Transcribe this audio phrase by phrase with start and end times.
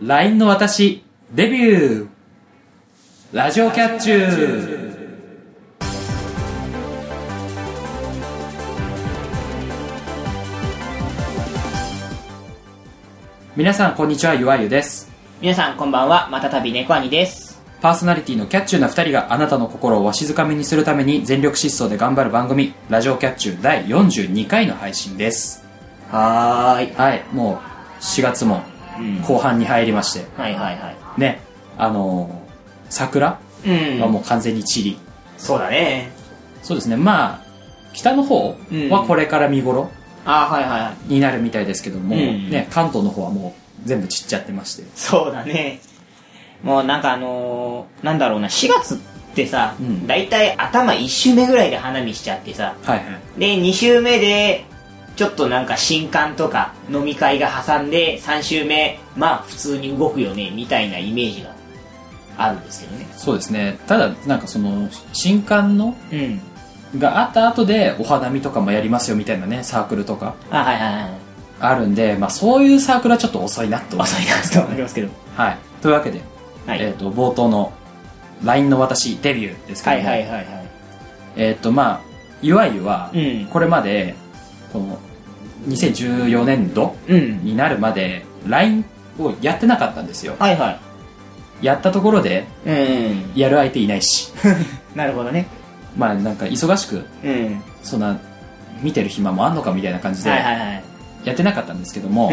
[0.00, 1.02] LINE の私、
[1.34, 2.08] デビュー。
[3.32, 4.98] ラジオキャッチュー。
[13.56, 15.10] 皆さん、こんにちは、ゆわゆです。
[15.40, 16.28] 皆さんこんばんは。
[16.30, 17.60] またたび猫兄です。
[17.80, 25.64] パーソナリティのキャッチューな二人があなたの心をわしづかみにするために全力疾走で頑張る番組、ラジオキャッチュー第42回の配信です。
[26.12, 26.94] はーい。
[26.94, 27.60] はい、も
[27.98, 28.77] う4月もうん
[29.26, 31.20] 後半に入りまして、はいはいはい。
[31.20, 31.40] ね、
[31.76, 32.48] あのー
[32.90, 34.00] 桜うん。
[34.00, 34.98] はもう完全に散り、
[35.36, 36.10] そうだね。
[36.62, 37.40] そうですね、まあ、
[37.92, 38.56] 北の方
[38.90, 39.90] はこれから見頃
[40.24, 41.12] あーはいはいはい。
[41.12, 42.50] になるみたいですけども、うん。
[42.50, 43.54] ね、関東の方はも
[43.84, 44.84] う全部散っちゃってまして。
[44.94, 45.80] そうだね。
[46.62, 48.98] もうなんかあのー、なんだろうな4月っ
[49.34, 50.06] てさ、うん。
[50.06, 52.76] だいたい頭1週目ぐらいで花見しちゃってさ。
[52.82, 53.40] はいはい。
[53.40, 54.64] で2週目で
[55.18, 61.52] ちょっとなんか新刊とか飲み会が挟んで3週目まあ普通に動くよねみたいなイメージが
[62.36, 63.08] あるんですけどね。
[63.16, 63.80] そうですね。
[63.88, 66.40] ただ、なんかその、新刊の、うん。
[66.96, 70.36] があった後でお花見とかもやりますよみたいなね、サークルとか。
[70.50, 71.10] あはいはいはい
[71.60, 75.08] あるんで、まあそういうサークルはちょっと遅いなと思遅いなと思いますけど。
[75.34, 75.58] はい。
[75.82, 76.20] というわけで、
[76.64, 77.72] はい、えっ、と、冒頭の
[78.44, 80.46] LINE の私デビューですけはども、いはいはいはい。
[81.34, 82.00] えっ、と、まあ、
[82.40, 83.46] いわゆるは、うん。
[83.50, 84.14] これまで、
[84.72, 85.00] この、
[85.66, 88.84] 2014年度うんになるまで、LINE
[89.18, 90.36] をやってなかったんですよ。
[90.38, 90.80] はいはい。
[91.62, 93.32] やったところで、うん。
[93.34, 94.32] やる相手いないし、
[94.94, 95.46] なるほどね。
[95.96, 97.62] まあなんか忙しく、うん。
[97.82, 98.18] そんな、
[98.82, 102.30] 見てる暇もあんのかみたいな感じで、やってなかったんですけども、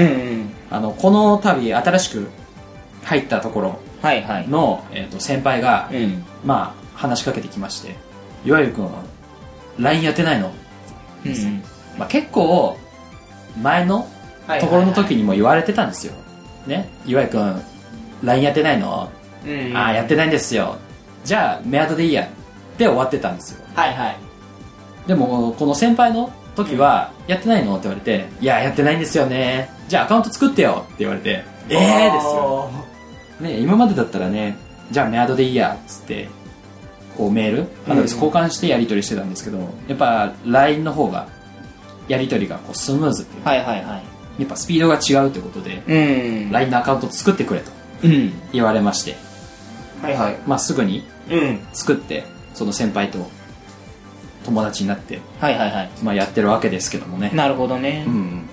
[0.70, 2.28] あの、この度新しく
[3.04, 3.80] 入ったところ
[4.48, 6.24] の、えー、と先輩が、うん。
[6.46, 7.96] まあ、話しかけてきまして、
[8.46, 8.92] いわゆる君は、
[9.80, 10.52] LINE やってないの、
[11.26, 11.64] うん
[11.98, 12.78] まあ、結構、
[13.62, 14.08] 前の
[14.60, 16.14] ところの時にも言われてたんですよ。
[16.68, 16.90] ね？
[17.06, 17.62] いわゆる君、
[18.24, 19.10] LINE やってないの、
[19.46, 20.78] うんああ、やってないんですよ。
[21.24, 22.24] じゃあ、メアドでいいや。
[22.24, 23.66] って終わってたんですよ。
[23.74, 24.18] はいはい
[25.08, 27.76] でも、この先輩の時は、やってないの？
[27.76, 29.70] って言われて、いや、やってないんですよね。
[29.88, 32.70] じゃあアカウント作ってよって言われて、ええー、ですよ。
[33.40, 34.58] ね、今までだったらね、
[34.90, 36.28] じゃあメアドでいいや、っつって、
[37.18, 41.28] こうメール、アドレス交換してやり取りしてたんですけど、やっぱ LINE の方が、
[42.08, 47.72] やり取りがこうスムーズっていうかはいはいはいやっぱスピードが違うってことで、うん LINE のアカウント作ってくれと
[48.04, 49.16] うん言われまして、
[50.02, 53.26] はいはいまあすぐにうん作って、その先輩と
[54.46, 57.32] 友達になって、はいはいはいまあやってるわけですけどもね。
[57.34, 58.50] なるほどね、うん。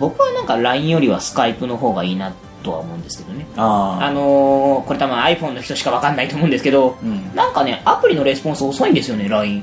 [0.00, 4.04] 僕はなんか LINE よりはスカイプの方がいいなとは思うんですけどねああ。
[4.06, 7.34] あのー、これ多分 iPhone の人しかわかんないと思うんですけど、うん。
[7.34, 9.62] なんかねアプリのレスポンス遅いんですよね LINE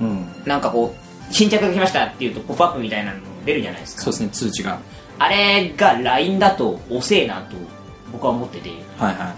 [0.00, 0.26] うん。
[0.44, 4.78] なんかこう新着が来ましたっていうとポップアップみたいなの出るじゃないですかそうですね、通知が。
[5.18, 7.56] あれが LINE だと遅えなと
[8.12, 9.34] 僕は思っててはいは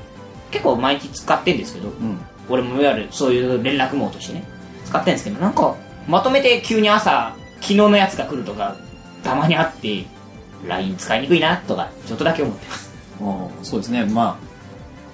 [0.50, 1.90] 結構毎日使ってんですけどい。
[1.92, 2.18] うん。
[2.48, 4.44] 俺もいわゆるそういう連絡網としてね
[4.86, 5.76] 使ってるんですけどなんか
[6.06, 8.76] まとめて急に朝昨日のやつが来るとか
[9.22, 10.06] たまにあって
[10.66, 12.90] LINE 使いにくいなとかちょっとだけ思ってます
[13.62, 14.38] そうですね、ま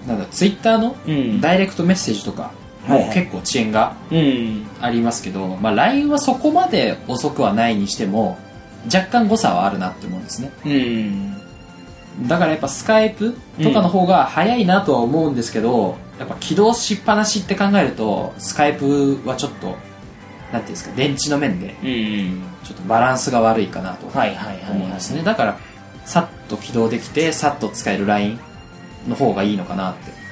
[0.07, 8.39] あ、なんだ、ツイッターのうんダイレクトメッセージとか、はいはいもう結構遅延がうんありますけど、まあ LINE はそこまで遅くはないにしても、
[8.87, 10.51] 若干誤差はあるなって思うんですね。
[10.65, 11.35] うん
[12.29, 25.23] だからやっぱスカイプとかの方が早いなとは思うんですけど、やっぱ起動しっぱなしって考えると、スカイプはちょっと、なんていうんですか、電池の面で、うんちょっとバランスが悪いかなとはいはいはいはい思うんですね。
[25.23, 25.59] だから、
[26.05, 28.39] さっと起動できて、さっと使える LINE
[29.09, 30.24] の方がいいのかなって。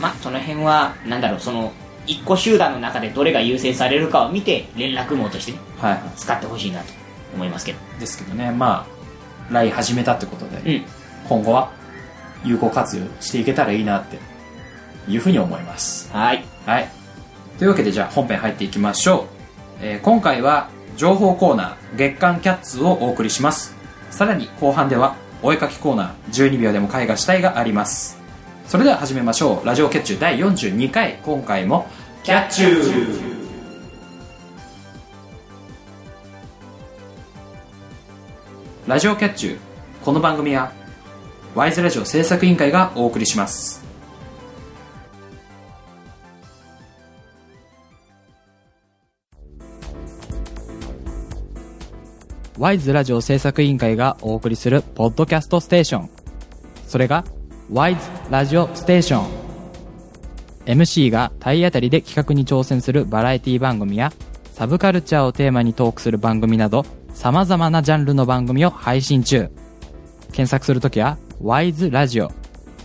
[0.00, 1.72] まあその辺はなんだろうその
[2.06, 6.92] 一個集団の中でどれが優先されるかを見て連絡網としてねはいは使ってほしいなと
[7.34, 8.00] 思いますけどい。
[8.00, 8.86] ですけどね、ま
[9.50, 10.84] あ、LINE 始めたってことで、うん
[11.26, 11.72] 今後は
[12.44, 14.18] 有効活用していけたらいいなって
[15.08, 16.12] いうふうに思います。
[16.12, 16.90] はいはい。
[17.58, 19.24] というわけでじゃあ本編入っていきましょう。
[19.80, 20.68] えー今回は
[20.98, 23.74] 情報コーナー月刊キャッツをお送りします。
[24.10, 28.23] さらに後半ではお絵かきコーナー12秒でも絵画したいがあります。
[28.66, 29.66] それでは始めましょう。
[29.66, 31.86] ラジオキャッチュ第42回、今回も
[32.22, 33.34] キャッチュー。
[38.86, 39.58] ラジオキャッチュー。
[40.02, 40.72] この番組は
[41.54, 43.84] ワイズラジオ制作委員会がお送りします。
[52.58, 56.10] ワイズラジオ制作委員会がお送りするポッドキャストステーション。
[56.86, 57.24] それが
[57.70, 58.00] ワイズ
[58.30, 59.44] ラジオステーション。
[60.66, 64.12] MC が体当たりで企画に挑戦するバラエティ番組や
[64.52, 69.50] サブカルチャーをテーマにトークする番組など様々なジャンルの番組を配信中。
[70.26, 72.30] 検索するときは WISE ラジオ。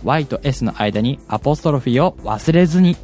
[0.02, 2.96] Y と S の間にアポストロフィーを忘れずに。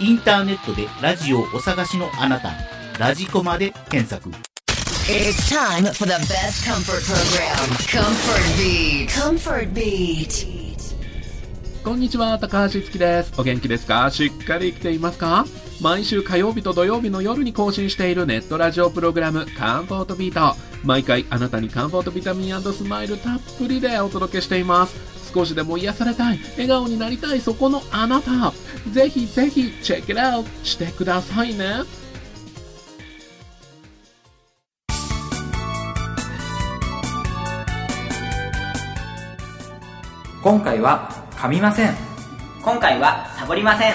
[0.00, 2.50] インターネットでラジオをお探しのあなた、
[2.98, 4.30] ラジコマで検索。
[5.12, 9.08] It's time for the best comfort program, Comfort Beat.
[9.10, 10.46] Comfort Beat.
[11.82, 13.32] こんにちは、高橋月です。
[13.36, 14.08] お元気ですか？
[14.12, 15.46] しっかり生きていますか？
[15.80, 20.56] 毎週火曜日と土曜日の夜に更新しているネットラジオプログラム、カンフォートビート。
[20.84, 24.94] 毎回あなたにカンフォートビタミンスマイルたっぷりでお届けしています。
[25.34, 28.52] 少しでも癒されたい、笑顔になりたいそこのあなた。
[28.92, 31.80] ぜひぜひチェックアウトしてくださいね。
[40.42, 41.94] 今回は噛みません。
[42.64, 43.94] 今回はサボりません。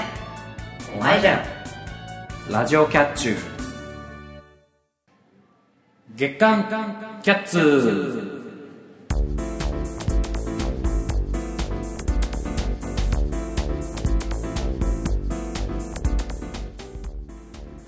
[0.95, 1.44] お前じゃん
[2.51, 3.38] ラジオキャッチュー。
[6.15, 6.63] 月刊
[7.24, 8.44] キャッツ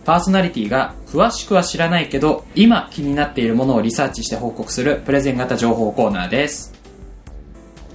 [0.03, 6.76] パーソナリティが詳しくは知らないけど今気になっているものをリサーチして報告するプレゼン型情報コーナーです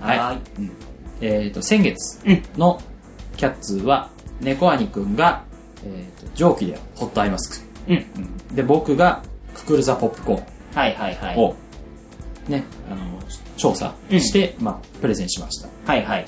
[0.03, 0.19] はい。
[0.19, 0.61] はい。
[0.61, 0.73] うん
[1.23, 2.19] えっ、と先月
[2.57, 2.83] の
[3.37, 4.11] キャッツは
[4.41, 5.45] 猫兄くんが、
[5.85, 7.93] えー、と蒸気でホットアイマスク。
[7.93, 8.57] うん。
[8.57, 9.23] で僕が
[9.55, 10.45] ククルザポップコー
[10.77, 12.51] はいはいはい。
[12.51, 13.21] ねあの
[13.57, 15.69] 調査して、まあ、プレゼンしました。
[15.87, 16.27] はいはい。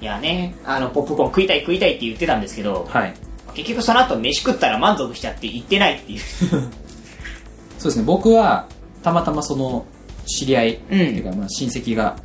[0.00, 3.14] いやねあのポップコーン食いたい食いたいって言ってたんですけどはい。
[3.54, 6.20] 結局その後飯食ったら満足しちゃって行ってないっていう。
[7.78, 8.04] そうですね。
[8.04, 8.68] 僕は
[9.02, 9.84] たまたまその
[10.26, 12.16] 知り合い、んっていうかまあ親戚が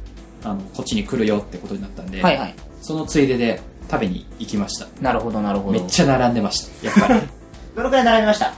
[0.44, 2.56] あのこっちに来るよってことになったんで、はいはい。
[2.82, 4.88] そのついでで食べに行きました。
[5.02, 5.80] なるほどなるほど。
[5.80, 7.22] めっちゃ並んでましたやっぱり。
[7.76, 8.54] どのくらい並びました？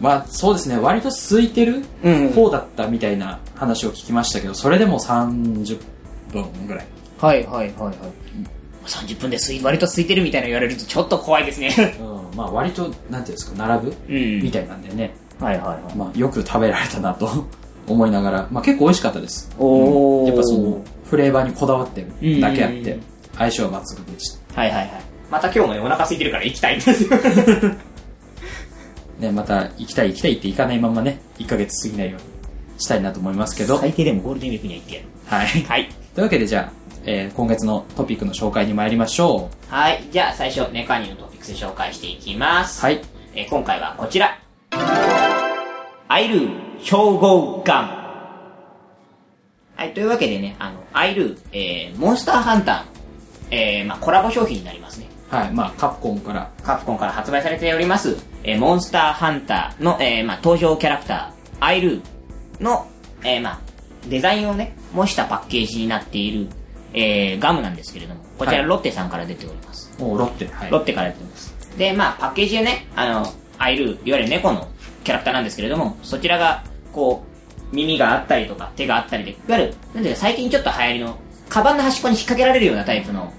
[0.00, 5.78] まあそうですね割と空いてるうん方だったみたいな話を聞きましたけどそれでも30
[6.32, 6.86] 分ぐらい。
[7.20, 7.94] はいはいはいはい。
[8.86, 11.70] 30分で割と空いてるみたいなの言われるとちょっと怖いですね。
[12.00, 14.42] うん、まあ割となんていうんですか並ぶ、うん。
[14.42, 15.96] みたいなんでね、はいはいはい。
[15.96, 17.46] まあ、よく食べられたなと
[17.88, 19.50] 思いながら、まあ、結構美味しかったです。
[19.58, 20.28] おー。
[20.28, 22.82] やっぱそのフレーバーにこだわってるだけあっうん。
[22.84, 22.98] て
[23.36, 24.60] 相性は抜群でした。
[24.60, 24.90] はいはいはい。
[25.30, 27.10] また今日もねお腹空いてるから行きたいんですよ。
[29.18, 32.20] ねまた行きたい行きたいって行かないままね1ヶ月過ぎないよう
[32.74, 33.78] にしたいなと思いますけど。
[33.78, 35.06] 最低でもゴールデンウィークには行ってやる。
[35.26, 35.46] はい。
[35.64, 35.88] はい。
[36.14, 36.72] というわけでじゃあ、
[37.04, 39.74] えー今月のトピックの紹介に参りましょう。
[39.74, 40.04] はい。
[40.10, 42.80] じゃあ最初ネカニのトピックス紹介していきます。
[42.82, 43.00] はい。
[43.34, 44.38] えー今回はこちら
[46.12, 46.50] アイルー
[46.84, 47.88] 超合ガン。
[49.76, 55.06] はいというわけでねあのアイルー、えーモンスターハンターの、えーまあ、コラボ商品になりますね。
[55.30, 56.50] はいまあカプコンから。
[56.62, 62.86] カプコンから発売されております、えーモンスターハンターの、えーまあ、登場キャラクター、アイルーの、
[63.24, 63.60] えーまあ、
[64.10, 66.46] デザインをね、模したパッケージになっている、
[66.92, 68.68] えーガムなんですけれども、こちらはい。
[68.68, 69.98] ロッテさんから出ております。
[69.98, 70.46] もうロッテ。
[70.48, 70.70] はい。
[70.70, 71.54] ロッテから出てます。
[71.78, 74.68] で、まあ、パッケージでね、あの、アイルー、いわゆる猫の
[75.02, 77.24] キャラクターなんですけれども、そちらが、こ
[77.72, 81.18] う、耳があったりとか、手があったりで、いわゆる、なんていうか、最近ちょっと流行りの、
[81.48, 83.32] カバンの端っこに引っ掛けられるようなタイプの、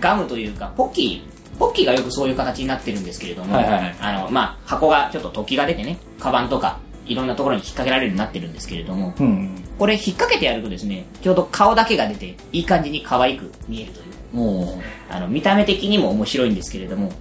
[0.00, 3.96] ガムというか、ポッキー、ポッキーがよくそういう形になってるんですけれども、はいはいはい。
[4.00, 14.14] あの、まあ、箱がちょっと突起が出てね、カバンとか、いろんなところに引っ掛けられるようになってるんですけれども、うんこれ引っ掛けてやるとですね、ちょうど顔だけが出て、いい感じに可愛く見えるという。
[14.34, 17.12] もあの見た目的にも面白いんですけれども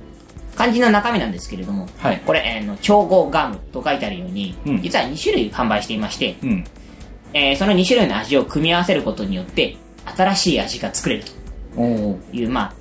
[0.56, 2.22] 肝心の中身なんですけれども、はい。
[2.26, 4.82] これ、えーの調合ガムと書いてあるように、うん。
[4.82, 6.64] 実は2種類販売していまして、ううん。
[7.34, 9.78] えーその2種類の味を組み合わせることによって
[10.16, 11.32] 新しい味が作れると。
[12.32, 12.74] いうま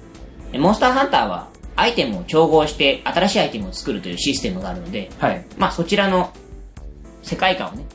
[0.55, 5.45] あモンスターハンターはアイテムを調合して新しいアイテムを作るというシステムがあるのではい。
[5.57, 6.31] まあそちらの
[7.23, 7.87] 世界観をね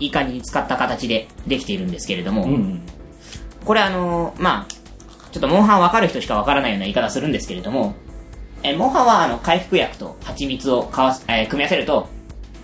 [0.00, 2.82] いい感じに使った形でできているんですけれども、うん
[3.66, 4.76] これあのーまあ
[5.32, 7.94] ちょっとモンハン分かる人しか分からないような言い方するんですけれども、
[8.66, 12.08] えーモンハンはあの回復薬と蜂蜜をかわす、えー組み合わせると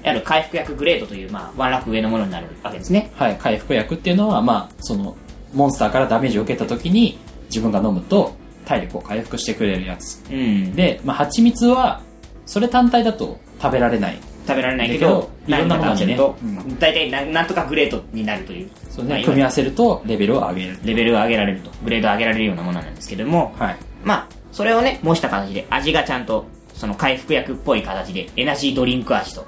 [0.03, 5.17] いわゆる回復薬グレードという、まあ、ワンランク上のものになるわけですねはい、回復薬っていうのは、まあ、その、
[5.55, 10.21] モンスターからダメージを受けた時に、自分が飲むと、体力を回復してくれるやつ。
[10.29, 12.01] うんで、まあ、蜂蜜は、
[12.47, 14.19] それ単体だと食べられない。
[14.45, 20.79] 食べられないけどいろんなものにね何かとうん大体ななんとかグレードになるというそうね、まあ組み合わせると、レベルを上げる。
[20.83, 23.77] レベルを上げられるとグレードを上げられるようなものなんですけれどもはい。
[24.03, 29.47] まあそれをね模した形で味がちゃんとその回復薬っぽい形でエナジードリンク味と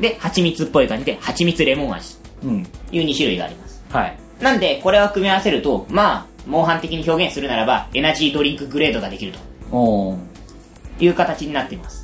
[0.00, 2.64] で蜂蜜っぽい感じで蜂蜜レモン味うん。
[2.64, 4.18] という2種類がありますはい。
[4.40, 9.38] なんでこれを組み合わせるとまあモンハン的に表現するならばエナジードリンクグレードができると
[9.70, 10.18] おー
[11.00, 12.02] いう形になっています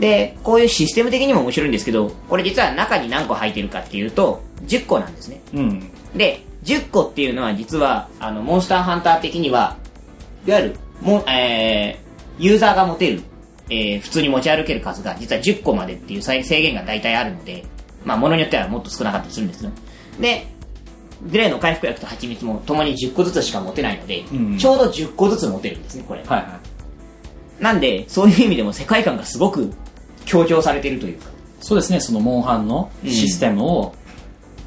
[0.00, 5.42] で、こういうシステム的にも面白いんですけど、これ実は中に何個入ってるかっていうと、10個なんですね。
[5.52, 5.90] うん。
[6.16, 9.76] で、10個っていうのは実は、あの、モンスターハンター的には、
[10.46, 13.22] いわゆる、も、えー、ユーザーが持てる、
[13.68, 17.64] えー、普通に持ち歩ける数が実は10個までっていう制制限が大体あるので、
[18.04, 19.72] まあ、ものによってはもっと少なかったりするんですね。
[20.20, 20.46] で、
[21.28, 26.22] グレーの回復薬と蜂蜜も共に10個ずつしか持てないので、うんちょうど10個ずつ持てるんですね、これ。
[26.24, 26.60] はいは
[27.60, 29.70] なんで、そういう意味でも世界観がすごく
[30.24, 31.32] 強調されてるというか、い。
[31.60, 33.94] そうですね、そのモンハンのシステムを、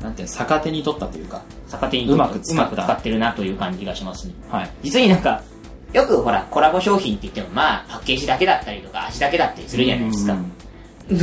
[0.02, 4.34] なんていうの逆手に取ったというか、逆手にうまく使ったうまく使ってるなという感じがしますね。
[4.50, 4.70] はい。
[4.84, 5.42] 実になんか、
[5.94, 10.36] よくほら、コラボ商品って言っても、まあ、パッケージだけだったりとか、味だけだったりするじゃないですか。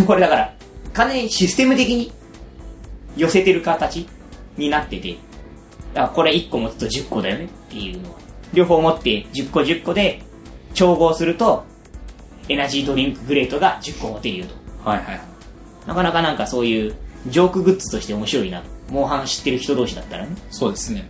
[0.07, 0.55] これだから、
[0.93, 2.13] 完全にシステム的に
[3.17, 4.09] 寄せてる形
[4.57, 5.17] になってて、
[5.95, 8.19] だからこれ1個持つと10個だよねっていうのは。
[8.53, 10.23] 両方持って10個10個で
[10.75, 11.65] 調合すると、
[12.49, 14.89] エナジードリンクグレートが10個持てるよと。
[14.89, 15.21] はいはいはい。
[15.87, 16.95] なかなかなんかそういう
[17.27, 18.67] ジョークグッズとして面白いなと。
[18.91, 20.37] モンハン知ってる人同士だったらね。
[20.51, 21.09] そうですね。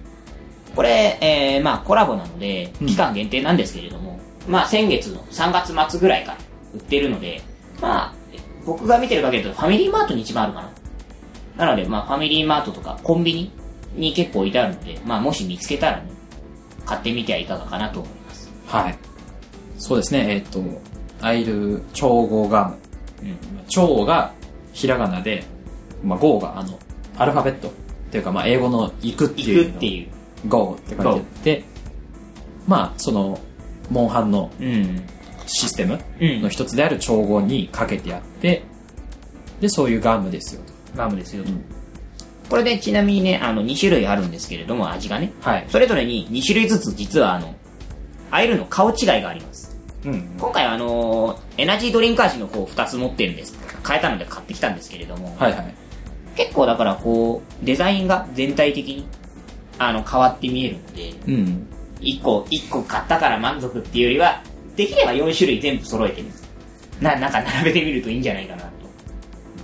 [0.75, 6.39] これ、えー、まあコラボなので、うん期間限定なんですけれども、まあ先月の3月末ぐらいから
[6.75, 7.43] 売ってるので、
[7.81, 8.15] まあ、
[8.65, 10.62] 僕が見てる限りだとファミリーマートに一番あるか
[11.57, 11.67] な。
[11.67, 13.53] なので、まあファミリーマートとかコンビニ
[13.95, 16.11] に結構置いてあるので、まあもし見つけたらね、
[16.87, 18.50] 買ってみてはいかがかなと思います。
[18.67, 18.99] はい。
[19.79, 20.62] そうですね、えっ、と、
[21.21, 22.77] アイル超合ガム。
[23.23, 23.39] うん。
[23.69, 24.33] 超が
[24.73, 25.45] ひらがなで、
[26.03, 26.79] まあ、ゴーがあの、
[27.17, 27.69] アルファベット。
[27.69, 27.73] っ
[28.11, 29.65] ていうか、まあ、英語の行くっていう。
[29.67, 30.09] 行くっていう。
[30.49, 31.64] ゴーって書いてあって、
[32.66, 33.38] まあ、その、
[33.90, 35.02] モンハンのうん。
[35.52, 38.62] システムうんの一つである調合にかけてあって、
[39.61, 40.73] で、そういうガムですよと。
[40.97, 41.50] ガムですよと。
[41.50, 41.64] ん
[42.49, 45.32] これでちなみにね、あの2種類あるんですけれども、味がね。
[45.40, 45.66] はい。
[45.68, 47.54] それぞれに2種類ずつ実はあの、
[48.30, 49.76] アイルの顔違いがあります。
[50.04, 50.37] うん。
[50.38, 53.59] 今回はあのーエナジードリンク味の方2つ持ってるんです。
[53.87, 55.75] 変えたので買ってきたんですけれども、はいはい。
[56.37, 59.06] 結構だからこう、デザインが全体的に、
[59.81, 61.67] あの、変わって見えるので、うん。
[62.01, 64.43] 1個、一個買ったから満足っていうよりは、
[64.77, 66.29] できれば4種類全部揃えてね、
[67.01, 68.69] な、なんか並べてみるといいんじゃないかなと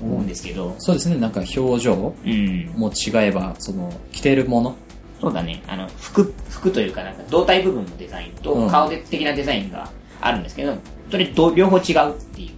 [0.03, 2.73] 思うんですけど、そうですね、なんか表情うん。
[2.77, 4.75] も違えば、その、着てるもの。
[5.21, 9.91] そうだね、あの、服、服というかなんか胴体部分のデザインとうん顔的なデザインが
[10.23, 10.75] あるんですけど、
[11.11, 12.51] それど両方違うってい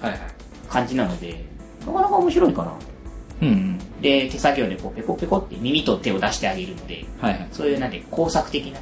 [0.00, 0.20] うはいはい。
[0.68, 1.44] 感じなので、
[1.86, 2.72] なかなか面白いかな。
[3.40, 3.78] うんうん。
[4.00, 7.48] で、手作業でこうペコペコって耳と手を出してあげるので、はいはい。
[7.52, 8.80] そういうなんて工作的な、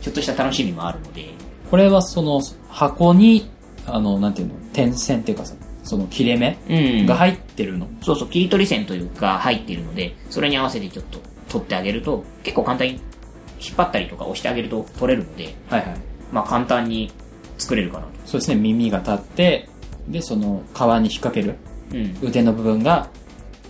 [0.00, 1.26] ちょっとした楽しみもあるので、
[1.70, 3.50] これはその、箱に、
[3.86, 7.86] あの、なんていうの、点線っていうかさ、その切れ目うんが入ってるの？
[8.00, 12.92] そうそう、切り取り線というか入っているので、それに合わせてちょっと取ってあげると、結構簡単に
[13.60, 15.96] 引っ張ったりとか押してあげると取れるので、はいはい。
[16.32, 17.12] まあ簡単に
[17.58, 18.10] 作れるかなと。
[18.24, 19.68] そうですね、耳が立って、
[20.08, 21.56] で、その、皮に引っ掛ける
[21.92, 22.18] うん。
[22.22, 23.08] 腕の部分が、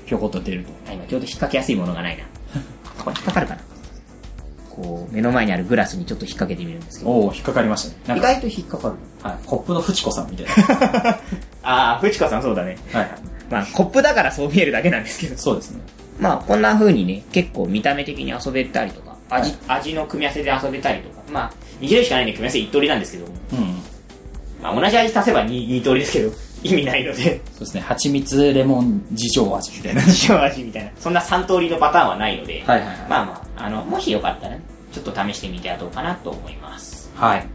[0.06, 0.73] ぴょこっと出ると。
[0.88, 2.25] あ今ちょうど引っ掛けやすいものがないな。
[3.02, 3.61] これ引っ掛かるかな
[4.70, 8.18] こう、目の前にあるグラスにちょっと引っ掛けてみるんですけど、おお引っかかりましたね。
[8.18, 9.30] 意外と引っ掛かる。
[9.30, 11.18] はい、コップのフチコさんみたいな。
[11.62, 12.76] ああ、フチコさんそうだね。
[12.92, 13.11] はいはい。
[13.50, 15.38] まあ、コップだからそう見えるだけなんですけど。
[15.38, 15.80] そうですね。
[16.18, 23.82] まあ、こんな風にね、結構見た目的に遊べたりとか、味、味の組み合わせで遊べたりとか、まあ、2種類しかないんで組み合わせ1通りなんですけども、うん。
[24.62, 26.32] まあ、同じ味足せば 2, 2通りですけど、
[26.64, 30.02] 意味ないので、そうですね、蜂蜜レモン事情味みたいな。
[30.28, 37.11] 塩味みたいな、そんな3通りのパターンはないので、はいはいはいまあまあ、あの、もしよかったらね、ちょっと試してみてはどうかなと思います。
[37.14, 37.47] はい。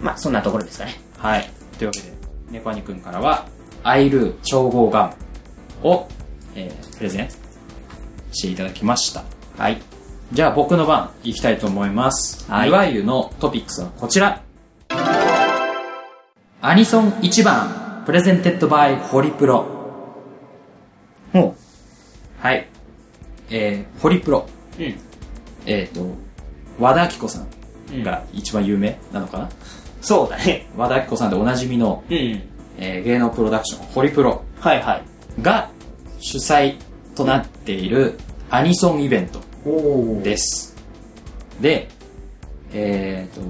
[0.00, 1.00] まあ、そんなところですかね。
[1.18, 1.50] はい。
[1.78, 2.12] というわけで、
[2.50, 3.46] 猫兄くんからは、
[3.84, 5.14] アイルー調合ガ
[5.82, 6.08] ムを、
[6.54, 7.28] えー、プレゼン
[8.32, 9.24] していただきました。
[9.56, 9.80] はい。
[10.32, 12.50] じゃあ僕の番いきたいと思います。
[12.50, 14.42] はいいわゆるのトピックスはこちら。
[16.60, 19.66] アニソン1番、 presented by ホリプロ。
[21.34, 21.54] も
[22.38, 22.66] はい。
[23.50, 24.48] えー、ホリプロ。
[24.78, 24.94] う、うん。
[25.66, 26.06] えっ、と、
[26.78, 27.44] 和田アキ子さ
[27.92, 29.50] んが一番有名なのかな、
[30.00, 30.70] そうだね。
[30.74, 32.16] 和田アキ子さんでおなじみの、うん。
[32.78, 35.04] えー芸能プロダクション、ホリプロはいはい。
[35.42, 35.68] が
[36.18, 36.78] 主催
[37.14, 40.74] となっているアニソンイベントおです。
[41.60, 41.90] で、
[42.72, 43.42] えっ、と、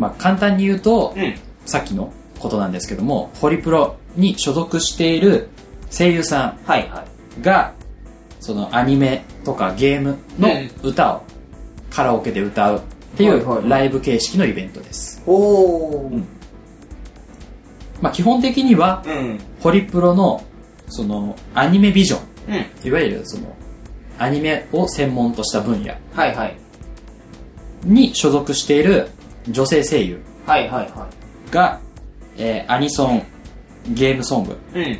[0.00, 1.36] まあ、簡単に言うと、うん。
[1.66, 2.12] さっきの
[2.44, 5.48] ことなんですけども、ホリプロに所属している
[5.90, 7.04] 声優さはいは
[7.36, 7.40] い。
[7.40, 7.72] んが、
[8.38, 10.50] そのアニメとかゲームの
[10.82, 11.22] 歌を
[11.90, 12.80] カラオケで歌うっ
[13.16, 15.22] ていはいはいはいうライブ形式のイベントです。
[15.26, 16.24] おー。
[18.02, 19.40] まあ基本的には、うん。
[19.60, 20.44] ホリプロの
[20.88, 22.88] そのアニメビジョン、うん。
[22.88, 23.56] いわゆるその
[24.18, 26.56] アニメを専門とした分野はいはい。
[27.84, 29.08] に所属している
[29.48, 31.08] 女性声優はいはいは
[31.50, 31.80] が、
[32.38, 33.22] えーアニソン
[33.92, 34.98] ゲームソングうん。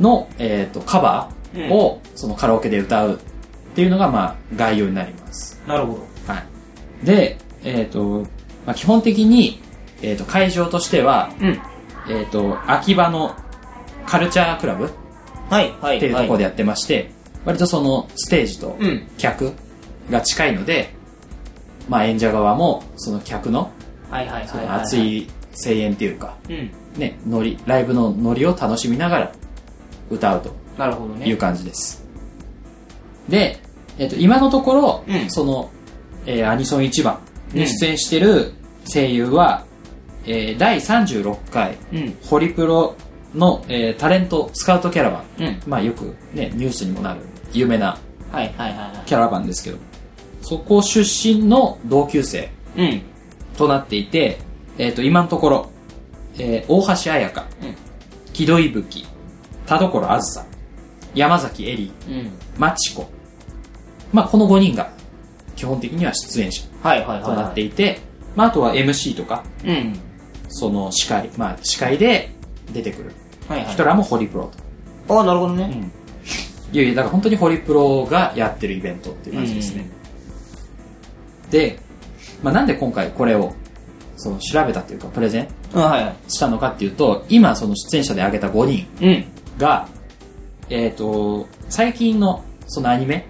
[0.00, 5.60] の、えー、とカバーをそのカラオケで歌うっていうのが、まあ、概要になります。
[5.66, 6.32] なるほど。
[6.32, 6.40] は
[7.02, 7.06] い。
[7.06, 8.26] で、えっ、と、
[8.66, 9.60] まあ、基本的に、
[10.02, 11.60] えっ、と、会場としては、うん。
[12.08, 13.34] えっ、と、秋葉の
[14.06, 14.88] カルチャークラブっ
[15.48, 15.98] はい、はい。
[15.98, 17.10] ていうところでやってまして、
[17.44, 19.52] 割とそのステージとうん客
[20.10, 20.94] が近いので、
[21.88, 23.70] まあ演者側もその客の
[24.10, 24.76] はい、はい、そはいはい。
[24.78, 24.96] の熱。
[24.96, 26.70] い声援っていうか、うん。
[26.98, 29.32] ね、ノリ、ライブのノリを楽しみながら
[30.10, 31.26] 歌うとなるほどね。
[31.28, 32.04] いう感じです。
[33.28, 33.60] で、
[33.98, 35.70] えっ、と、今のところ、うんその、
[36.26, 37.18] えーアニソン1番
[37.52, 38.52] に出演してる
[38.84, 39.64] 声優は、
[40.24, 42.16] えー第36回、うん。
[42.22, 42.96] ホリプロ
[43.34, 45.62] の、えータレントスカウトキャラバン、うん。
[45.66, 47.20] まあよくね、ニュースにもなる
[47.52, 47.98] 有名な。
[49.04, 49.78] キャラバンですけど、
[50.40, 53.02] そこ出身の同級生うん。
[53.56, 54.38] となっていて、
[54.78, 55.70] えっ、と、今のところ、
[56.38, 57.92] えー大橋彩香、うん
[58.32, 59.06] 木戸伊吹、
[59.66, 60.46] 田所あずさ、
[61.14, 62.32] 山崎エリー、うん。
[62.58, 63.10] マチコ。
[64.12, 64.90] まあ、この5人が
[65.54, 67.22] 基本的には出演者はい、はい、はい。
[67.24, 68.00] となっていて、
[68.34, 69.98] まあ、あとは MC とか、うん。
[70.48, 72.30] その司会、まあ、司会で
[72.72, 73.12] 出てくる
[73.48, 73.72] はい、はい。
[73.72, 74.50] 人らもホリプロ
[75.06, 75.18] と。
[75.18, 75.90] ああ、なるほどね。
[76.72, 79.90] いやいや、だから本当にホリプロがやってるイベントっていう感じですね。
[81.50, 81.78] で、
[82.42, 83.52] まあ、なんで今回これを、
[84.22, 85.48] その調べたっていうか、プレゼン。
[86.28, 89.24] したのかっていうと、今その出演者で挙げた5人うん。
[89.58, 89.88] が、
[90.70, 93.26] えっ、と、最近のそのアニメ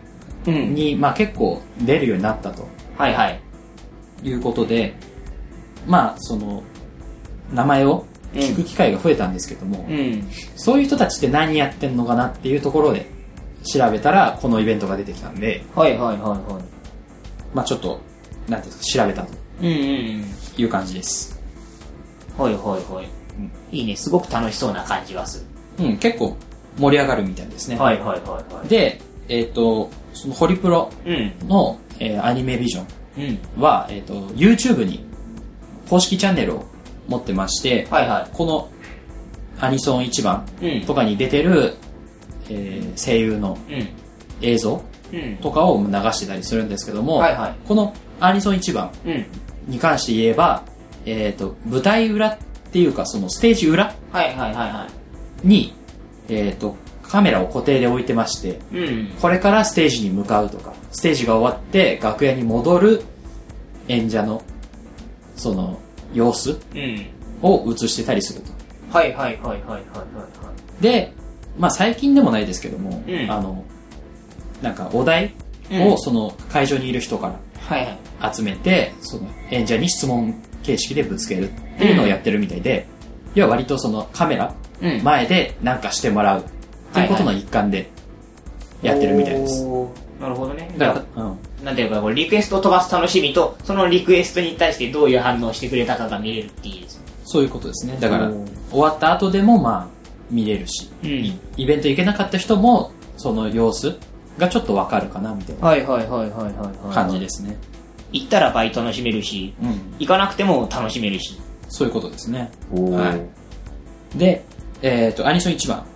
[0.47, 0.75] うん。
[0.75, 2.69] に、まあ結構出るようになったと
[2.99, 3.41] はい、はい。
[4.23, 4.95] いうことで、
[5.87, 6.63] まあその、
[7.53, 10.29] 名前を聞く機会が増えたんですけども、うん。
[10.57, 13.07] そういう人たちって何やってんのかなっていうところで
[13.65, 16.61] 調べたら、このイベントが出てきたんで、はい、はい、はい、は
[17.55, 18.01] まあちょっと、
[18.47, 19.39] なんていうんですか、調べたとい。
[19.63, 20.25] うん、うん、
[20.59, 21.41] いう感じです。
[22.39, 22.45] うん。
[22.45, 23.09] はい、はい、はい。
[23.77, 23.97] いいね。
[23.97, 25.45] すごく楽しそうな感じがす
[25.79, 25.87] る。
[25.87, 26.37] うん、結構
[26.79, 27.77] 盛り上がるみたいですね。
[27.79, 28.69] はい、はい、はい、はい。
[28.69, 31.49] で、えっ、と、そのホリプロうん。
[31.49, 32.87] の、えーアニメビジョン
[33.57, 33.63] うん。
[33.63, 35.05] は、えっ、と、YouTube に
[35.89, 36.65] 公式チャンネルを
[37.09, 38.69] 持ってまして、はい、はこの
[39.61, 40.79] アニソン1番い。
[40.79, 40.87] うん。
[40.87, 41.75] とかに出てる、
[42.51, 43.89] えー声優のうん。
[44.43, 45.37] 映像うん。
[45.39, 49.27] とかを流してたりするんですけども、はいはいこのアニソン1番うん。
[49.67, 50.65] に関して言えば、
[51.05, 52.39] えっ、と、舞台裏っ
[52.73, 54.89] ていうか、そのステージ裏はい、はい、はい、は
[55.45, 55.47] い。
[55.47, 55.75] に、
[56.29, 59.09] えっ、と、カメラを固定で置いてまして、うん。
[59.21, 63.03] これからステージに向かうとか、ステージが終わって楽屋に戻る
[63.89, 64.43] 演者の、
[65.37, 65.79] その、
[66.15, 67.07] 様子うん。
[67.43, 68.53] を映してたりすると。
[68.91, 69.79] はい、はい、はい、はい、はい、は
[70.81, 70.83] い。
[70.83, 71.13] で、
[71.59, 73.65] まあ最近でもないですけども、うんあの、
[74.63, 75.35] なんかお題
[75.71, 77.29] うんをその会場にいる人か。
[77.29, 77.39] ら
[78.35, 82.87] 集めて、その演者に質問形式でぶつけるっていうのをやってるみたいで、
[83.35, 86.45] 要は割とそのカメラうん前でなんかしてもらうっ
[86.93, 87.91] ていうことの一環で
[88.83, 89.65] やってるみたいです。
[90.21, 90.73] なるほどね。
[90.79, 91.39] だから、うん。
[91.65, 97.05] なんていうか、リクエストを飛ばす楽しみと、そのリクエストに対してどういう反応をしてくれたかが見れるっていいですね。
[97.25, 97.97] そういうことですね。
[97.99, 98.31] だから
[98.71, 99.89] 終わった後でもまあ、
[100.31, 103.97] 見れるし、うんいイベント行けなかった人も、その様子
[104.39, 106.53] がちょっとわかるかな、みたいなはいはいはいはいはい、
[106.87, 106.95] はい。
[106.95, 107.57] 感じですね。
[108.13, 109.95] 行ったら倍楽しめるし、うん。
[109.99, 111.39] 行かなくても楽しめるし。
[111.69, 112.51] そういうことですね。
[112.71, 114.19] おはい。
[114.19, 114.45] で、
[114.83, 115.87] えっ、と、アニソン1番。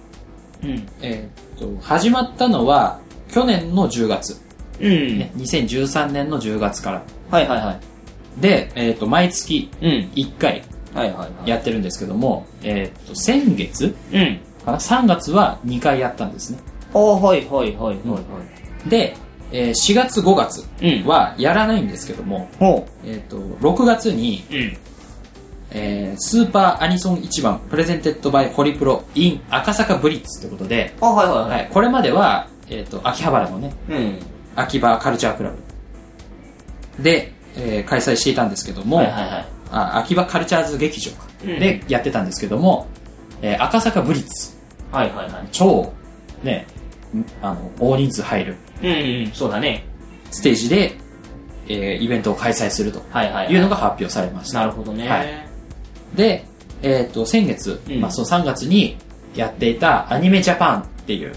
[0.62, 0.88] うん。
[1.03, 2.99] えっ、と、始まったのは、
[3.31, 4.40] 去年の10月。
[4.81, 5.18] うん。
[5.18, 7.03] ね、2013年の10月から。
[7.31, 7.81] はいはいはい。
[8.40, 10.11] で、えっ、と、毎月うん。
[10.14, 10.62] 1回
[10.94, 11.51] はいはいはい。
[11.51, 14.40] やってるんですけども、えっ、と、先月うん。
[14.64, 16.59] かな ?3 月は2回やったんですね。
[16.96, 18.20] はいはいはいはいは
[18.87, 18.88] い。
[18.88, 19.16] で、
[19.52, 24.54] えー4月5月うんはやらないんですけども、ほえっ、と、6月に、う。
[24.54, 24.76] うん。
[25.72, 31.46] えースーパーアニソン1番プレゼンテッドバイホリプロ in 赤坂ブリッツということで、あ、はいはいは。
[31.48, 34.18] はいい、これまでは、えっ、と、秋葉原のね、うん。
[34.56, 39.46] 秋葉カルチャークラブで、えー開催していたんですけども、はいはいはい。
[39.70, 41.11] あ秋葉カルチャーズ劇場
[41.44, 42.87] でやってたんですけども、
[43.42, 44.56] えー赤坂ブリッツ、
[44.92, 45.48] はいはいはい。
[45.52, 45.92] 超、
[46.42, 46.75] ね、ん
[47.42, 49.85] あの、大人数入るうんうん、そうだね。
[50.31, 50.96] ステージで、
[51.68, 53.55] えーイベントを開催するとはいはいはい。
[53.55, 54.61] いうのが発表されました。
[54.61, 55.09] なるほどね。
[55.09, 55.46] はい
[56.14, 56.44] で、
[56.83, 58.96] えっ、と、先月、うんまあ、その3月に
[59.35, 61.33] やっていたアニメジャパンっていう、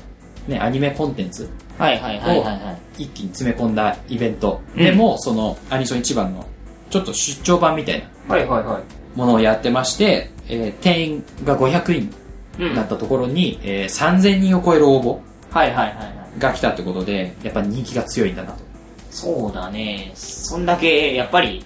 [0.48, 3.04] ね、アニメコンテンツはいはいはいはいはい。
[3.04, 6.46] 一気に詰め込んだイベントうんでも、そのアニソン一番の
[6.90, 9.18] ちょっと出張版みたいなはいはいはい。
[9.18, 12.14] ものをやってまして、えー定員が500人
[12.60, 16.04] うんだったところに、えー3000人を超える応募はいはいはいは
[16.38, 16.40] い。
[16.40, 18.60] が来たってことで、やっぱ人気が強いんだなと。
[19.12, 20.12] そうだね。
[20.16, 21.66] そんだけ、やっぱり、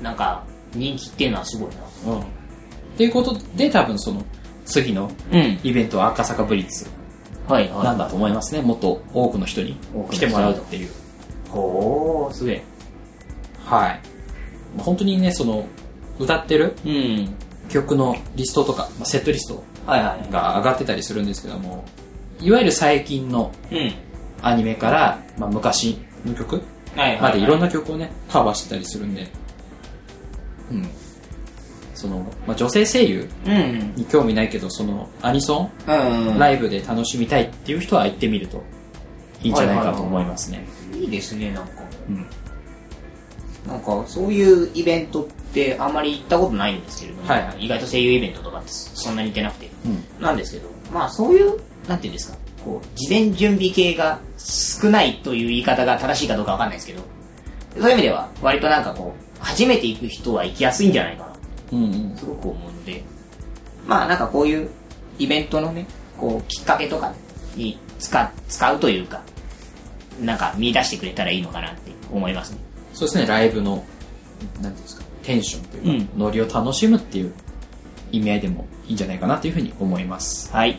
[0.00, 2.12] なんか、人気っていうのはすごいな。
[2.12, 2.20] うん。
[2.20, 2.24] っ
[2.96, 4.22] ていうことで多分その、
[4.64, 5.58] 次のうん。
[5.62, 6.86] イベントは赤坂ブリッツ
[7.48, 7.84] はいはい。
[7.84, 8.62] なんだと思いますね。
[8.62, 9.76] もっと多くの人に
[10.10, 10.90] 来てもらうっていう。
[11.50, 12.64] ほー、すげえ。
[13.64, 14.00] はい。
[14.76, 15.66] まあ本当にね、その、
[16.18, 17.34] 歌ってるうん。
[17.68, 20.32] 曲のリストとか、まあセットリストはいはい。
[20.32, 21.84] が上がってたりするんですけども、
[22.40, 23.94] いわゆる最近のうん。
[24.42, 26.62] アニメから、まあ、昔の曲
[26.94, 27.20] はいはい。
[27.20, 27.66] までいろんな。
[27.66, 29.26] な曲をね、カバーしてたりするんで、
[30.70, 30.88] うん。
[31.94, 33.94] その、まあ、女性声優うん。
[33.96, 36.34] に興味ないけど、その、アニソうん。
[36.34, 38.62] ン、ライブで楽しみたいっていう人は行ってみると
[39.42, 40.66] いいんじゃないかと思いますね。
[40.94, 41.70] いいですね、なんか。
[42.08, 42.26] うん。
[43.66, 50.22] なんか、そういうイベントってあんまり行ったことないんですけれども、はいはい意外と声優イベントとかってそんなに行ってなくて、うん。
[50.22, 57.02] なんですけど、まあそういう、なんていうんですか、こう、事前準備系が少ないという言い方が正しいかどうかわかんないですけど、
[57.78, 61.32] そういう意味では、割となんかこう、初めて行く人は行きやすいんじゃないかな、
[61.72, 62.16] うんうん。
[62.16, 63.02] すごく思うので、
[63.86, 64.68] まあなんかこういう
[65.18, 65.86] イベントのね、
[66.18, 67.12] こう、きっかけとか
[67.54, 69.22] に使使うというか、
[70.20, 72.58] なんか見出してくれたらいいのかなって思いますね。
[72.92, 73.84] そうですね、ライブの、
[74.60, 77.34] なんていうんですか、テンションというか、うノリを楽しむっていう
[78.10, 80.50] 意味合いでもいいんじゃないかなというふうに思います。
[80.52, 80.78] はい。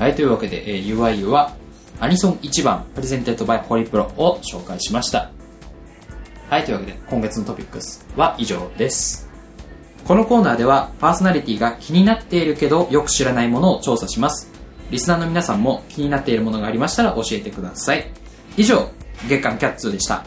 [0.00, 1.54] はい、というわけで、えー UIU は、
[2.00, 5.30] アニソン1番、 presented by ホリプロを紹介しました。
[6.48, 9.28] はい、というわけで、今月のトピックスは以上です。
[10.06, 14.50] このコーナーでは、パーソナリティが気になっているけど、よく知らないものを調査します。
[14.90, 18.10] リスナーの皆さんも気になっているものがありましたら教えてください。
[18.56, 18.88] 以上、
[19.28, 20.24] 月刊キャッツでした。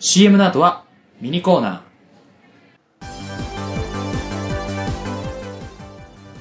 [0.00, 0.84] CM の後は、
[1.22, 1.93] ミニコーナー。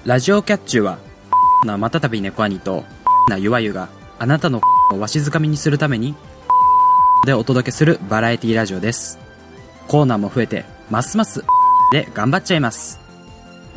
[0.05, 0.97] ラジオキャッチュは、
[1.63, 2.83] なまたたび猫兄と、
[3.29, 3.87] なゆわゆが
[4.19, 4.59] あなたの
[4.91, 6.13] をわしづかみにするために、
[7.25, 9.17] でお届けするバラエティラジオです。
[9.87, 11.45] コーナーも増えて、ますます
[11.93, 12.99] で頑張っちゃいます。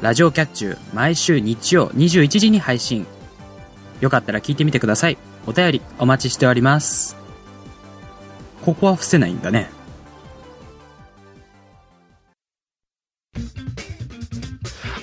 [0.01, 3.07] ラジオキャッチュー毎週日曜21時に配信。
[4.01, 5.19] よかったら聞いてみてください。
[5.47, 7.17] お便りお待ちしております。
[8.65, 9.71] ここは伏せないんだね。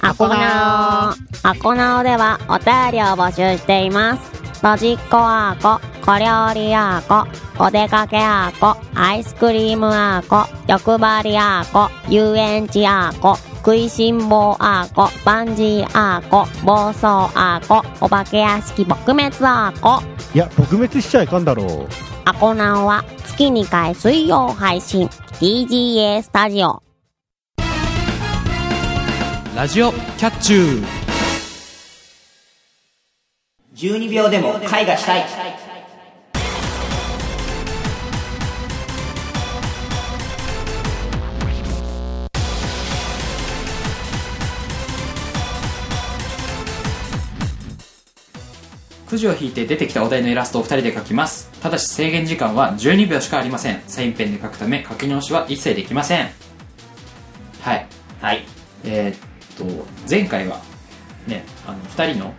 [0.06, 1.03] アコナオ
[1.45, 4.32] アコナオではお便りを募集しています。
[4.63, 20.01] ロジッコアーコ、小料理アーコ、お出かけアーコ、アイスクリームアーコ、欲張りアーコ、遊園地アーコ、食いしん坊アーコ、バンジーアーコ、暴走アーコ、お化け屋敷撲滅アーコ。
[20.34, 21.88] いや、撲滅しちゃいかんだろう。
[22.23, 25.10] アコナオは月2回水曜配信。
[25.41, 26.82] DGA スタジオ。
[29.58, 31.03] ラジオキャッチュー
[33.76, 35.26] 12秒でも絵画したい。
[49.08, 56.32] くじを引いて出てきたお題のイラストを2人で描きますただし制限時間は12秒しかありませんサインペンで描くため書き直しは一切できません
[57.62, 57.88] はい
[58.20, 58.46] はい。
[58.84, 59.18] えーっ
[59.56, 60.62] と前回は
[61.28, 62.34] ねあの2人の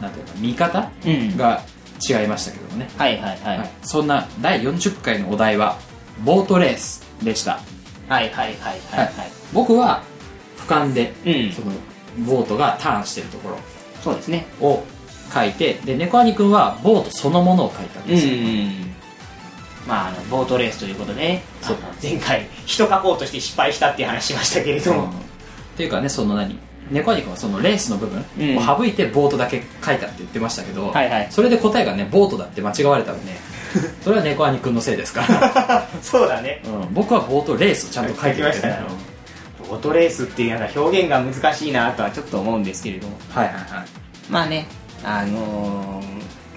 [0.00, 1.36] なんていうか見方うん。
[1.36, 1.62] が
[2.08, 3.58] 違いましたけどもね、はいはいはい。
[3.58, 5.78] はい、そんな第40回のお題は
[6.24, 7.60] ボートレースでした、
[8.08, 9.12] はいはいはいはいはい。
[9.52, 10.02] 僕は
[10.58, 11.52] 俯瞰で、うん。
[11.52, 11.72] その
[12.26, 13.58] ボートがターンしてるところ。
[14.02, 14.46] そうですね。
[14.60, 14.82] を
[15.34, 18.94] 書いてで猫兄くんはボートそのものを書いたんうですよ、ん。
[19.88, 21.42] まあ、あの、ボートレースということでね、
[22.02, 26.58] 前回、人書こうとして失敗したっていう話しましたけれども、っていうかねその何？
[26.90, 28.58] 猫兄くんはそのレースの部分うん。
[28.58, 31.28] を省いてボートだけ書いたって言ってましたけど、はいはい。
[31.30, 33.36] それで答えがねボートだって間違われたらね。
[34.02, 36.62] それは猫兄くんのせいですから、 そうだね。
[36.64, 38.78] うん、僕はボートレースをちゃんと書いてましたね。
[39.68, 43.64] ボートレースっていうような表現が難しいなとはちょっと思うんですけれども、はいはいはい。
[44.30, 44.66] まあね、
[45.04, 46.16] あのー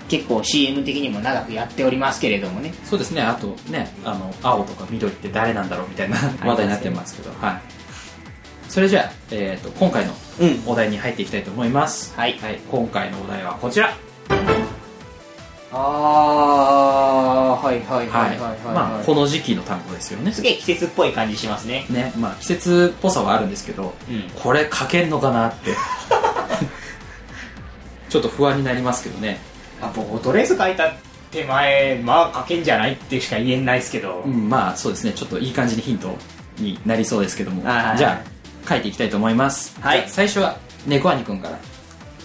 [0.09, 3.21] 結構 CM 的にも長くやっておりますけれどもね、そうですね。
[3.21, 7.29] あとねあの青とか緑って誰なんだろうみたいな話題になってますけど。
[7.39, 7.78] はい
[8.69, 10.63] それじゃあ、えー、と今回のうん。
[10.65, 12.13] お題に入っていきたいと思います。
[12.15, 12.39] はい。
[12.71, 13.93] 今回のお題はこちら。
[15.71, 18.38] あー、はいはいはい
[18.73, 20.32] まあこの時期の単語ですよね。
[20.32, 21.86] すげえ季節っぽい感じしますね。
[21.89, 22.13] ね。
[22.17, 24.21] まあ季節っぽさはあるんですけどうん。
[24.41, 25.73] これ書けんのかなって。
[28.10, 29.39] ちょっと不安になりますけどね。
[29.82, 30.93] あ、ボートレース書いた
[31.32, 35.13] 手前、まあ書けんじゃないってしか言えないですけど、うんまあそうですね。
[35.13, 36.15] ちょっといい感じにヒント
[36.58, 37.65] になりそうですけども。
[37.65, 37.97] はいはいはい。
[37.97, 38.38] じゃあ
[38.69, 41.58] 書いていきたいと思いますはい最初は猫兄くんから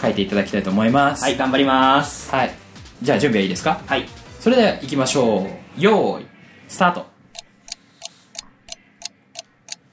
[0.00, 2.30] 書いていただきたいと思いますはい、頑張ります。
[2.30, 2.54] はい
[3.02, 3.80] じゃあ準備はいいですか？
[3.86, 4.06] はい。
[4.40, 6.26] それでは行きましょうよーい
[6.68, 7.06] スタート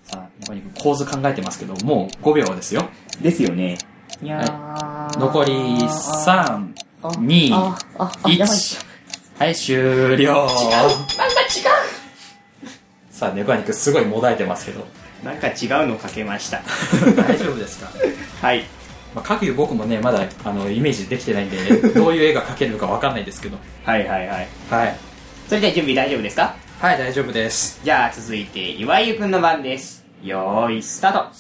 [0.04, 2.90] さあここに構図考えてますけど、もう5秒ですよ。
[3.22, 3.78] ですよね。
[4.22, 8.58] いやー残り3、2、あ、あ、あ、やばい。
[8.58, 8.86] 1。
[9.40, 10.34] はい、終了。
[10.36, 11.48] なんか違
[13.10, 14.86] さあ、猫肉すごいもだえてますけど。
[15.24, 15.52] うなんか違
[15.84, 16.62] うのかけました。
[17.16, 17.90] 大丈夫ですか？
[18.42, 18.66] はい。
[19.14, 21.58] まあ、かくいう僕もね、まだ、あの、イメージできてないんで、
[21.92, 23.58] どういう絵が描けるのかわかんないですけど。
[23.86, 24.48] はいはいはい。
[24.70, 24.96] はい。
[25.50, 26.56] それでは準備大丈夫ですか？
[26.80, 27.80] はい、大丈夫です。
[27.84, 30.04] じゃあ続いて、岩井ゆくんの番です。
[30.24, 31.32] よーい、スタート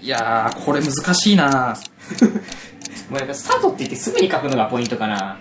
[0.00, 1.76] いやー、これ難しいな
[3.10, 5.38] もうやっぱスタートって言ってすぐに書くのがポイントかな。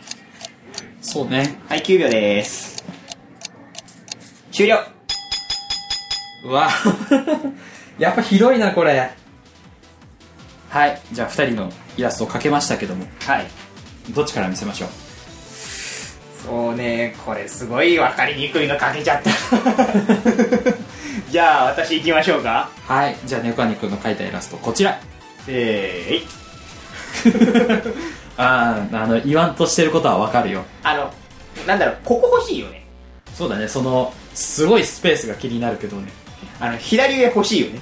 [1.02, 1.56] そうね。
[1.68, 2.84] はい、9秒です。
[4.52, 4.80] 終了
[6.46, 6.70] うわ
[7.98, 9.12] やっぱ広いな、これ。
[10.70, 13.48] はい、じゃあ2人のイラストを描けましたけども、はい。
[14.10, 14.90] どっちから見せましょう？
[16.46, 19.32] そうね、これすごい分かりにくいの書けちゃった。
[21.32, 22.70] じゃあ、私行きましょうか。
[22.88, 25.00] はい、じゃあ猫兄くんの描いたイラスト、こちら。
[25.48, 26.28] えーい。
[28.38, 30.64] あー、あの、言わんとしてることはわかるよ。
[30.84, 31.12] あの、
[31.66, 32.86] なんだろう、ここ欲しいよね。
[33.34, 36.12] そうだね、その、すごいスペースが気になるけどね。
[36.60, 37.80] あの、左上欲しいよね。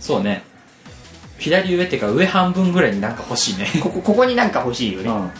[0.00, 0.42] そうね。
[1.38, 3.66] 左上っていうか上半分ぐらいになんか欲しいね。
[3.82, 5.10] ここ、ここになんか欲しいよね。
[5.10, 5.30] うん。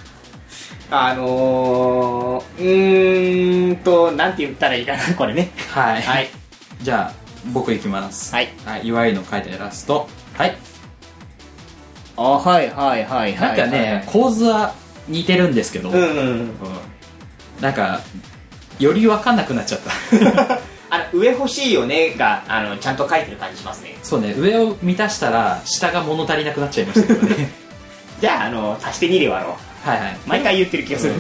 [0.91, 5.51] あのー、うーんと、なんて言ったらいいかな、これね。
[5.71, 6.03] はい。
[6.03, 6.29] はい。
[6.83, 7.15] じゃあ、
[7.53, 8.35] 僕いきます。
[8.35, 8.49] はい。
[8.65, 10.09] はい、岩井の描いたイラスト。
[10.35, 10.57] はい。
[12.17, 14.75] あ、はいはいはいなんかね、構図は
[15.09, 16.07] 似てるんですけど、うんうん。
[16.07, 16.51] うん
[17.61, 18.01] なんか、
[18.79, 20.61] より分かんなくなっちゃった。
[20.95, 23.97] あの、上欲しいよねが、あの、ちゃんと書いてる感じしますね。
[24.03, 27.51] そうね、上を満たしたら、下が物足りなくなっちゃいましたけどね。
[28.21, 29.51] じゃあ、あの、足して2で割ろ
[29.85, 29.89] う。
[29.89, 30.19] はいはい。
[30.27, 31.15] 毎回言ってる気がする。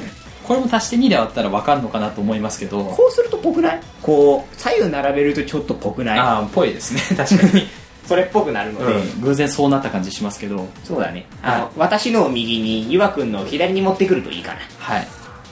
[0.44, 3.80] これも足して2で割ったら分かんのかなと思いますけど、こうするとぽくない？
[4.02, 6.18] こう、左右並べるとちょっとぽくない？
[6.18, 7.68] ああ、ぽいですね、 確かに。
[8.06, 11.24] それっぽくなるので、うん、偶然そうなった感じしますけど、そうだね。
[11.42, 14.58] あの、私のを右に、ゆわくんのを左に持ってくるといいかな。
[14.78, 15.08] はい。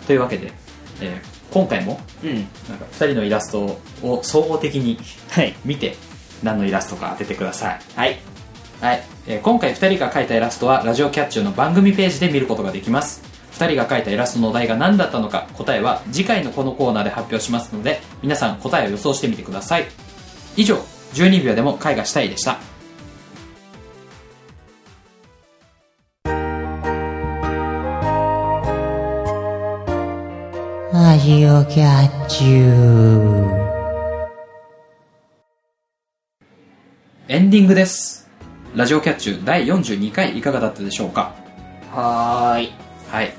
[0.07, 0.53] というわけで、
[1.01, 2.35] えー今回も、うん。
[2.35, 4.99] なんか2人のイラストを総合的に
[5.31, 5.55] はい。
[5.65, 5.97] 見て、
[6.43, 7.81] 何のイラストか当ててください。
[7.95, 8.33] はい。
[8.83, 19.87] はい、えー今回2人が描いたイラストはラジオキャッチューの番組ページで見ることができます2人が描いたイラストのお題が何だったのか答えは次回のこのコーナーで発表しますので皆さん答えを予想してみてください
[20.57, 20.79] 以上
[21.15, 22.59] 12秒でも絵画したいでした
[31.13, 34.29] ラジオキャッチュー。
[37.29, 38.31] エンディングです。
[38.75, 41.35] ラジオキャッチュー第42回いかがだったでしょうか？
[41.91, 42.73] はーい。
[43.11, 43.35] はい。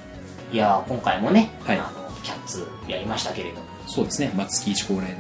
[0.52, 1.80] いやー、今回もね、はい。
[1.80, 3.66] あの、キャッツやりましたけれども。
[3.88, 5.16] そうですね、まあ、月1恒例の。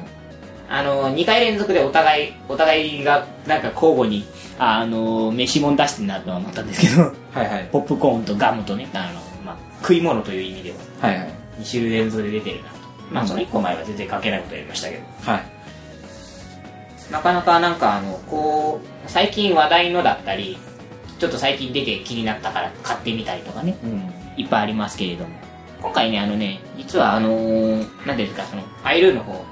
[0.69, 4.27] あの、2回連続でお互い、お互いが、なんか交互に、
[4.59, 7.69] あの、飯もん出してんなとは思ったんですけど、はいはい。
[7.71, 12.69] ポップコーンとガムとね、あの、まあ、食い物という意味では、はいはい2種類連続で出てるな。
[12.69, 12.75] と。
[13.11, 15.53] まあ、その1個前は全然関係ないことやりましたけど、はい。
[17.11, 20.57] なかなかなんかあの、こう、最近話題のだったり、
[21.19, 24.13] ちょっと最近出て気になったから買ってみたりとかね、うん。
[24.35, 25.29] いっぱいありますけれども、
[25.81, 29.45] 今回ね、あのね、実はあのー、なんていうんですか、その、アイルーの方、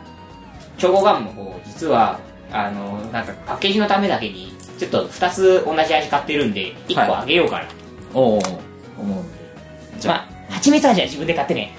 [0.78, 2.20] 調合ガムの方、実は、
[2.52, 7.66] あのー、なんかパッケージのためだけに、ちょっと2つ同じ味買ってるんで、1個あげようかな。
[7.66, 9.38] とおお思うんで。
[10.00, 10.31] じゃあまあ、
[10.62, 11.76] 蜂蜜味は自分で買ってね、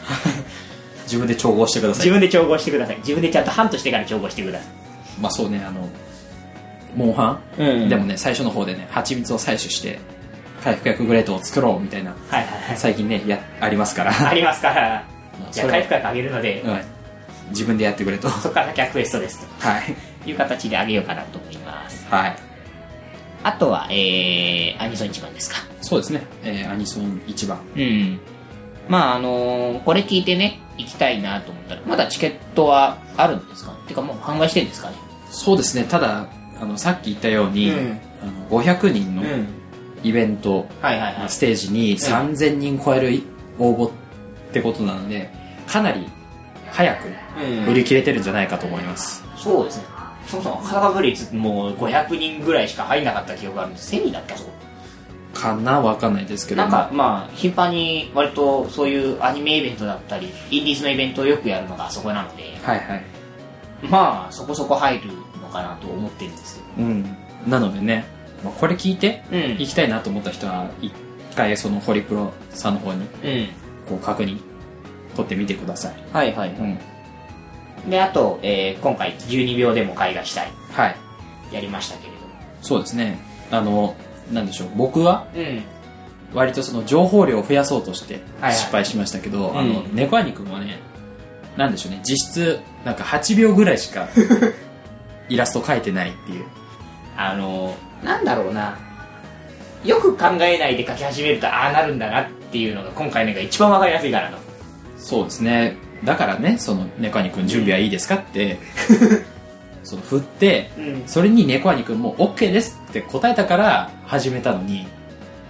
[1.04, 2.96] 自分で調合してください自分で調合してください。
[2.98, 4.68] 自分でちゃんとハントしてから調合してください。
[5.20, 5.88] まあそうねあの
[6.96, 7.62] モンハン？
[7.62, 9.98] うんでもね、最初の方でね、蜂蜜を採取して、
[10.62, 12.76] 回復薬グレートを作ろうみたいな、はいはいはい。
[12.76, 14.28] 最近ね、や、ありますから。
[14.28, 15.04] ありますから、
[15.50, 16.80] じゃあ回復薬あげるので、うん
[17.50, 18.28] 自分でやってくれと。
[18.28, 20.24] はそこから先はクエストですい。
[20.24, 22.06] という形であげようかなと思います。
[22.08, 22.36] はい。
[23.42, 25.56] あとは、えー、アニソン一番ですか。
[25.82, 27.60] そうですね、えーアニソン一番。
[27.76, 28.20] うん。
[28.88, 33.72] まああのーこれ聞いてね、行きたいなと思ったら、まだチケットはあるんですか？
[33.72, 34.90] ねてかもう販売してるんですか？
[34.90, 34.96] ね
[35.30, 36.26] そうですね、ただ、
[36.60, 39.46] あの、さっき言ったように、うんあの500人のん。
[40.04, 41.28] イベント、はいはいはい。
[41.28, 43.22] ステージに3000人超える
[43.58, 43.90] 応募っ
[44.52, 45.30] てことなので、
[45.66, 46.06] かなり
[46.72, 47.08] 早く
[47.40, 49.24] うん売り切れてるんじゃないかと思います。
[49.36, 49.84] そうですね。
[50.26, 53.94] そもそも裸ブリ率もう500人ぐらいしか入んなかった記憶があるんです。
[53.94, 54.50] 1000人だっけあそこ。
[55.42, 63.04] かなわかんないですけどなんかまあ、頻繁に割とそういうアニメイベントだったり、インディーズのイベントをよくやるのがあそこなので、はいはい。
[63.90, 65.08] まあ、そこそこ入る
[65.40, 67.16] のかなと思ってるんですけうん。
[67.48, 68.04] なのでね、
[68.44, 69.36] まあ、これ聞いて、ど。
[69.36, 69.42] うん。
[69.58, 70.92] 行きたいなと思った人は、一
[71.34, 73.48] 回そのホリプロさんの方に、うん。
[73.88, 74.38] こう確認、
[75.16, 75.94] 取ってみてください。
[76.12, 76.50] はいはい。
[76.50, 77.90] うん。
[77.90, 80.52] で、あと、えー今回12秒でも絵画したい。
[80.70, 80.96] はい。
[81.50, 82.12] やりましたけれ
[82.62, 83.18] そうですね。
[83.50, 83.96] あの、
[84.30, 84.68] なんでしょう。
[84.76, 85.26] 僕は。
[86.34, 90.78] 割とその情報量を増やそうとしてはいはい失敗しましたけど、んあの、猫兄くんはね、
[91.56, 92.00] なんでしょうね。
[92.02, 94.08] 実質、なんか8秒ぐらいしか
[95.28, 96.44] イラスト描いてないっていう。
[97.16, 98.78] あのー、なんだろうな。
[99.84, 104.38] よく考えないで描き始めるとああなるんだなっていうのが今回のが一番わかりやすいからな。
[104.96, 105.76] そうですね。
[106.04, 108.58] だからね、その、猫兄くん準備はいいですかって、
[109.82, 111.02] その振って、うん。
[111.06, 114.86] それに猫兄くんも OK ですって答えたから始めたのに、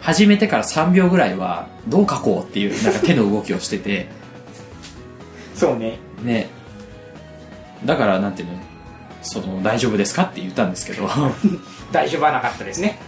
[0.00, 4.08] 始めてから3秒ぐらいはどう書こうっていうなんか手の動きをしてて、
[5.54, 5.98] そうね。
[6.22, 6.48] ね。
[7.84, 8.54] だからなんていうの、
[9.22, 11.32] その大丈夫ですかって言ったんですけど、は
[11.92, 12.98] 大丈夫はなかったですね。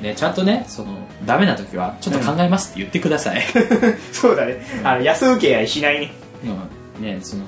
[0.00, 0.02] い。
[0.02, 3.42] ね、ちゃんとね、その、ダメな時はちょっと考えますって言ってください。
[4.12, 4.60] そうだね。
[4.84, 6.12] あの、安請けやしないね。
[6.44, 7.44] うんね、その、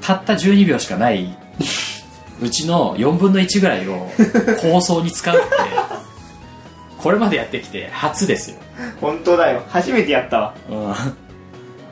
[0.00, 1.36] たった12秒しかない、
[2.40, 4.08] うちの4分の1ぐらいを
[4.60, 5.48] 構想に使うって、
[6.98, 8.58] これまでやってきて初ですよ。
[9.00, 9.62] 本当だよ。
[9.68, 10.54] 初めてやったわ。
[10.68, 10.88] うん。
[10.88, 10.94] は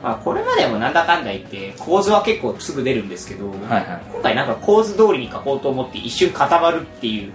[0.03, 4.11] まあ、これまでもなんだかんだ言って、構図は結構すぐ出るんですけど、いはい。
[4.11, 7.33] 今回なんか構図通りに書こうと思って一瞬固まるっていう、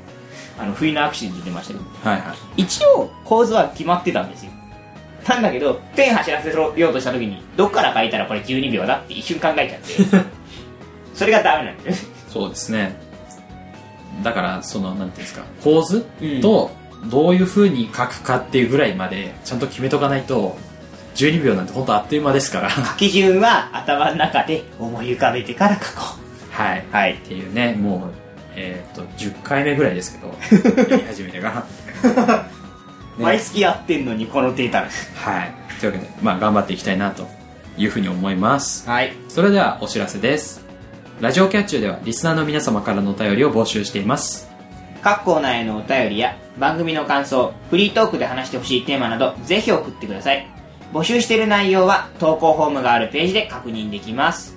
[0.57, 2.63] あの、不意なアクシデント出ましたけど、はいはい。
[2.63, 4.53] 一応構図は決まってたんですよ。
[5.29, 10.27] なんだけど、ペン走らせようとした時に、どっから書いたらこれ12秒だって一瞬考えちゃって、
[11.15, 12.10] それがダメなんだよね。
[12.31, 12.97] そうですね。
[14.23, 16.07] だから、その、なんていうんですか、構図
[16.41, 16.71] と、
[17.07, 20.57] どういう風に書くかっていうぐらいまで、ちゃんと決めとかないと、
[21.15, 22.71] 12秒なんて本当あっという間ですから。
[22.71, 26.03] 書き順は頭の中で思い浮かべてから書こ
[26.53, 26.85] はい。
[26.89, 26.93] う。
[26.93, 27.19] はいっ。
[27.19, 28.13] ていうね、もう、
[28.55, 30.29] えっ、と、10回目ぐらいですけど、
[30.91, 31.65] やり始めてか
[32.05, 32.45] ら。
[33.19, 34.87] ね毎月やってんのにこのデータは
[35.43, 35.55] い。
[35.81, 37.29] というわけで、まあ、頑張っていきたいなと
[37.77, 38.89] いうふうに思います。
[38.89, 39.13] はい。
[39.29, 40.70] それではお知らせです。
[41.21, 44.49] ラジオキャッチューではリスナーの皆様からのお便りを募集しています。
[45.03, 50.47] 各コーナーへのお便りや番組の感想、フリートークで話してほしいテーマなど、ぜひ送ってください。
[50.95, 54.57] 募集している内容は投稿フォームがあるページで確認できます。